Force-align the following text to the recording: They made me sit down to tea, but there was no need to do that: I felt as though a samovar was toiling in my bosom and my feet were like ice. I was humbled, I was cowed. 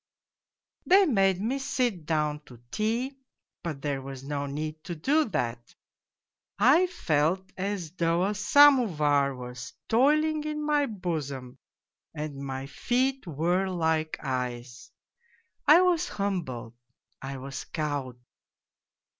They 0.83 1.05
made 1.05 1.39
me 1.39 1.59
sit 1.59 2.07
down 2.07 2.39
to 2.47 2.59
tea, 2.71 3.19
but 3.61 3.83
there 3.83 4.01
was 4.01 4.23
no 4.23 4.47
need 4.47 4.83
to 4.85 4.95
do 4.95 5.25
that: 5.25 5.75
I 6.57 6.87
felt 6.87 7.51
as 7.55 7.91
though 7.91 8.23
a 8.25 8.33
samovar 8.33 9.35
was 9.35 9.71
toiling 9.87 10.43
in 10.43 10.63
my 10.65 10.87
bosom 10.87 11.59
and 12.15 12.37
my 12.37 12.65
feet 12.65 13.27
were 13.27 13.69
like 13.69 14.17
ice. 14.23 14.89
I 15.67 15.81
was 15.83 16.07
humbled, 16.09 16.73
I 17.21 17.37
was 17.37 17.63
cowed. 17.65 18.17